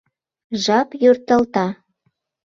[0.63, 1.65] —Жап йорталта...